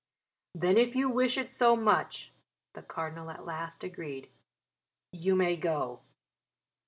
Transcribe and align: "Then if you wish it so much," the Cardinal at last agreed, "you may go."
"Then 0.55 0.77
if 0.77 0.95
you 0.95 1.11
wish 1.11 1.37
it 1.37 1.51
so 1.51 1.75
much," 1.75 2.31
the 2.73 2.81
Cardinal 2.81 3.29
at 3.29 3.45
last 3.45 3.83
agreed, 3.83 4.31
"you 5.11 5.35
may 5.35 5.55
go." 5.55 5.99